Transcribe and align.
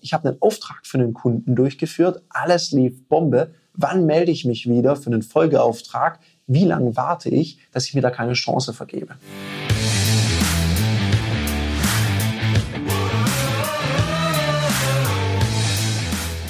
ich 0.00 0.12
habe 0.12 0.28
einen 0.28 0.40
Auftrag 0.40 0.86
für 0.86 0.98
einen 0.98 1.14
Kunden 1.14 1.54
durchgeführt, 1.54 2.22
alles 2.30 2.72
lief 2.72 3.06
Bombe. 3.08 3.54
Wann 3.74 4.06
melde 4.06 4.32
ich 4.32 4.44
mich 4.44 4.68
wieder 4.68 4.96
für 4.96 5.06
einen 5.06 5.22
Folgeauftrag? 5.22 6.18
Wie 6.46 6.64
lange 6.64 6.96
warte 6.96 7.28
ich, 7.28 7.58
dass 7.72 7.86
ich 7.86 7.94
mir 7.94 8.00
da 8.00 8.10
keine 8.10 8.32
Chance 8.32 8.72
vergebe? 8.72 9.16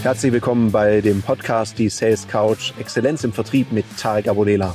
Herzlich 0.02 0.32
willkommen 0.32 0.72
bei 0.72 1.02
dem 1.02 1.20
Podcast 1.20 1.78
Die 1.78 1.90
Sales 1.90 2.26
Couch 2.26 2.72
Exzellenz 2.78 3.22
im 3.22 3.34
Vertrieb 3.34 3.70
mit 3.70 3.84
Tarek 3.98 4.28
Abodela. 4.28 4.74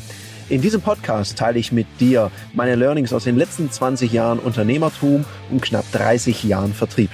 In 0.49 0.61
diesem 0.61 0.81
Podcast 0.81 1.35
teile 1.39 1.57
ich 1.57 1.71
mit 1.71 1.87
dir 1.99 2.29
meine 2.53 2.75
Learnings 2.75 3.11
aus 3.11 3.23
den 3.23 3.35
letzten 3.35 3.71
20 3.71 4.11
Jahren 4.13 4.37
Unternehmertum 4.37 5.25
und 5.49 5.63
knapp 5.63 5.91
30 5.93 6.43
Jahren 6.43 6.73
Vertrieb. 6.73 7.09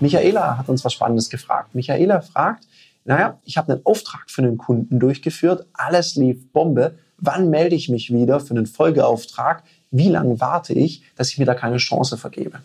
Michaela 0.00 0.58
hat 0.58 0.68
uns 0.68 0.84
was 0.84 0.92
Spannendes 0.92 1.30
gefragt. 1.30 1.74
Michaela 1.74 2.20
fragt, 2.20 2.66
naja, 3.04 3.38
ich 3.44 3.56
habe 3.56 3.72
einen 3.72 3.86
Auftrag 3.86 4.30
für 4.30 4.42
einen 4.42 4.58
Kunden 4.58 5.00
durchgeführt, 5.00 5.66
alles 5.72 6.14
lief 6.14 6.52
Bombe. 6.52 6.98
Wann 7.16 7.50
melde 7.50 7.74
ich 7.74 7.88
mich 7.88 8.12
wieder 8.12 8.38
für 8.38 8.54
einen 8.54 8.66
Folgeauftrag? 8.66 9.64
Wie 9.90 10.08
lange 10.08 10.40
warte 10.40 10.74
ich, 10.74 11.02
dass 11.16 11.30
ich 11.30 11.38
mir 11.38 11.46
da 11.46 11.54
keine 11.54 11.78
Chance 11.78 12.16
vergebe? 12.16 12.60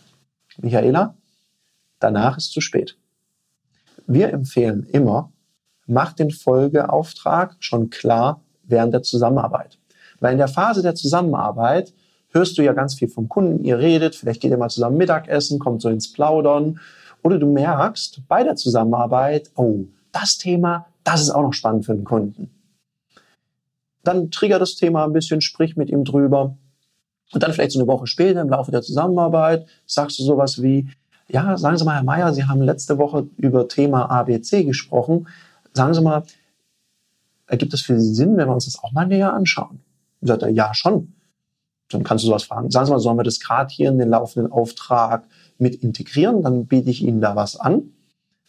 Michaela, 0.60 1.14
danach 1.98 2.36
ist 2.36 2.52
zu 2.52 2.60
spät. 2.60 2.96
Wir 4.06 4.32
empfehlen 4.32 4.86
immer, 4.92 5.32
mach 5.86 6.12
den 6.12 6.30
Folgeauftrag 6.30 7.56
schon 7.58 7.90
klar 7.90 8.42
während 8.62 8.94
der 8.94 9.02
Zusammenarbeit. 9.02 9.78
Weil 10.20 10.32
in 10.32 10.38
der 10.38 10.48
Phase 10.48 10.82
der 10.82 10.94
Zusammenarbeit 10.94 11.92
hörst 12.30 12.58
du 12.58 12.62
ja 12.62 12.72
ganz 12.72 12.94
viel 12.94 13.08
vom 13.08 13.28
Kunden, 13.28 13.64
ihr 13.64 13.78
redet, 13.78 14.14
vielleicht 14.14 14.40
geht 14.40 14.50
ihr 14.50 14.58
mal 14.58 14.68
zusammen 14.68 14.96
Mittagessen, 14.96 15.58
kommt 15.58 15.82
so 15.82 15.88
ins 15.88 16.12
Plaudern 16.12 16.80
oder 17.24 17.38
du 17.38 17.46
merkst 17.46 18.22
bei 18.28 18.44
der 18.44 18.54
Zusammenarbeit, 18.54 19.50
oh, 19.56 19.86
das 20.12 20.38
Thema, 20.38 20.86
das 21.02 21.22
ist 21.22 21.30
auch 21.30 21.42
noch 21.42 21.54
spannend 21.54 21.86
für 21.86 21.94
den 21.94 22.04
Kunden. 22.04 22.50
Dann 24.04 24.30
trigger 24.30 24.58
das 24.58 24.76
Thema 24.76 25.04
ein 25.04 25.14
bisschen, 25.14 25.40
sprich 25.40 25.76
mit 25.76 25.88
ihm 25.88 26.04
drüber. 26.04 26.56
Und 27.32 27.42
dann 27.42 27.52
vielleicht 27.52 27.72
so 27.72 27.80
eine 27.80 27.88
Woche 27.88 28.06
später 28.06 28.42
im 28.42 28.50
Laufe 28.50 28.70
der 28.70 28.82
Zusammenarbeit 28.82 29.66
sagst 29.86 30.18
du 30.18 30.22
sowas 30.22 30.62
wie, 30.62 30.90
ja, 31.28 31.56
sagen 31.56 31.78
Sie 31.78 31.84
mal, 31.84 31.94
Herr 31.94 32.04
Meier, 32.04 32.34
Sie 32.34 32.44
haben 32.44 32.60
letzte 32.60 32.98
Woche 32.98 33.26
über 33.38 33.66
Thema 33.66 34.10
ABC 34.10 34.64
gesprochen. 34.64 35.26
Sagen 35.72 35.94
Sie 35.94 36.02
mal, 36.02 36.24
ergibt 37.46 37.72
es 37.72 37.80
für 37.80 37.98
Sie 37.98 38.14
Sinn, 38.14 38.36
wenn 38.36 38.48
wir 38.48 38.54
uns 38.54 38.66
das 38.66 38.82
auch 38.84 38.92
mal 38.92 39.06
näher 39.06 39.32
anschauen? 39.32 39.80
Und 40.20 40.28
sagt 40.28 40.42
er, 40.42 40.50
ja, 40.50 40.74
schon. 40.74 41.14
Dann 41.88 42.04
kannst 42.04 42.24
du 42.24 42.28
sowas 42.28 42.44
fragen. 42.44 42.70
Sagen 42.70 42.86
Sie 42.86 42.92
mal, 42.92 42.98
sollen 42.98 43.16
wir 43.16 43.24
das 43.24 43.40
gerade 43.40 43.72
hier 43.72 43.88
in 43.88 43.98
den 43.98 44.10
laufenden 44.10 44.52
Auftrag 44.52 45.24
mit 45.58 45.76
integrieren, 45.76 46.42
dann 46.42 46.66
biete 46.66 46.90
ich 46.90 47.02
Ihnen 47.02 47.20
da 47.20 47.36
was 47.36 47.56
an, 47.56 47.92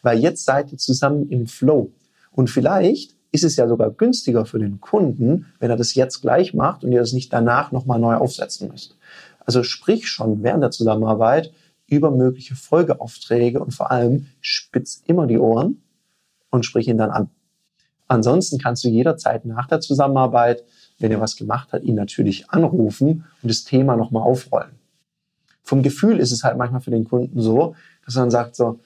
weil 0.02 0.20
jetzt 0.20 0.46
seid 0.46 0.72
ihr 0.72 0.78
zusammen 0.78 1.30
im 1.30 1.48
Flow. 1.48 1.92
Und 2.32 2.50
vielleicht 2.50 3.16
ist 3.32 3.44
es 3.44 3.56
ja 3.56 3.68
sogar 3.68 3.92
günstiger 3.92 4.46
für 4.46 4.60
den 4.60 4.80
Kunden, 4.80 5.48
wenn 5.60 5.70
er 5.70 5.78
das 5.78 5.96
jetzt 5.96 6.22
gleich 6.22 6.54
macht 6.54 6.84
und 6.84 6.92
ihr 6.92 7.00
das 7.00 7.14
nicht 7.14 7.34
danach 7.34 7.72
nochmal 7.72 8.00
neu 8.00 8.16
aufsetzen 8.16 8.70
müsst. 8.70 8.98
Also 9.46 9.64
sprich 9.64 10.08
schon 10.08 10.42
während 10.44 10.64
der 10.64 10.72
Zusammenarbeit 10.72 11.52
über 11.88 12.12
mögliche 12.12 12.56
Folgeaufträge 12.56 13.60
und 13.60 13.72
vor 13.72 13.92
allem 13.92 14.28
spitz 14.42 15.04
immer 15.06 15.28
die 15.28 15.38
Ohren 15.38 15.84
und 16.50 16.66
sprich 16.66 16.88
ihn 16.88 16.98
dann 16.98 17.12
an. 17.12 17.30
Ansonsten 18.08 18.58
kannst 18.58 18.84
du 18.84 18.90
jederzeit 18.90 19.46
nach 19.46 19.68
der 19.68 19.82
Zusammenarbeit, 19.82 20.64
wenn 21.00 21.12
er 21.12 21.20
was 21.20 21.36
gemacht 21.36 21.74
hat, 21.74 21.84
ihn 21.84 21.96
natürlich 21.96 22.50
anrufen 22.50 23.26
und 23.42 23.50
das 23.50 23.64
Thema 23.64 23.96
nochmal 23.98 24.24
aufrollen 24.24 24.75
vom 25.66 25.84
Gefühl 25.84 26.20
ist 26.20 26.32
es 26.32 26.44
halt 26.44 26.58
manchmal 26.58 26.82
für 26.82 26.92
den 26.92 27.04
Kunden 27.04 27.42
so, 27.42 27.76
dass 28.06 28.16
man 28.16 28.32
sagt 28.32 28.56
so, 28.56 28.80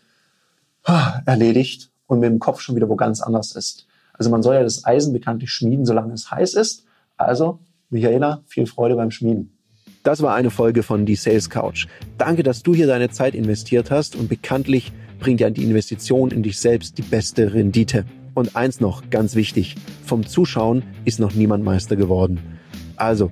erledigt 1.25 1.91
und 2.07 2.19
mit 2.19 2.29
dem 2.29 2.39
Kopf 2.39 2.61
schon 2.61 2.75
wieder 2.75 2.89
wo 2.89 2.95
ganz 2.95 3.21
anders 3.21 3.51
ist. 3.51 3.85
Also 4.13 4.31
man 4.31 4.41
soll 4.41 4.55
ja 4.55 4.63
das 4.63 4.85
Eisen 4.85 5.13
bekanntlich 5.13 5.51
schmieden, 5.51 5.85
solange 5.85 6.13
es 6.13 6.31
heiß 6.31 6.55
ist. 6.55 6.85
Also, 7.17 7.59
Michaela, 7.89 8.41
viel 8.47 8.65
Freude 8.65 8.95
beim 8.95 9.11
Schmieden. 9.11 9.55
Das 10.03 10.21
war 10.21 10.33
eine 10.33 10.49
Folge 10.49 10.83
von 10.83 11.05
Die 11.05 11.15
Sales 11.15 11.49
Couch. 11.49 11.87
Danke, 12.17 12.43
dass 12.43 12.63
du 12.63 12.73
hier 12.73 12.87
deine 12.87 13.09
Zeit 13.09 13.35
investiert 13.35 13.91
hast 13.91 14.15
und 14.15 14.29
bekanntlich 14.29 14.93
bringt 15.19 15.41
ja 15.41 15.49
die 15.49 15.63
Investition 15.63 16.31
in 16.31 16.43
dich 16.43 16.59
selbst 16.59 16.97
die 16.97 17.01
beste 17.01 17.53
Rendite. 17.53 18.05
Und 18.33 18.55
eins 18.55 18.79
noch, 18.79 19.09
ganz 19.09 19.35
wichtig, 19.35 19.75
vom 20.05 20.25
Zuschauen 20.25 20.83
ist 21.03 21.19
noch 21.19 21.33
niemand 21.33 21.63
Meister 21.65 21.97
geworden. 21.97 22.39
Also, 22.95 23.31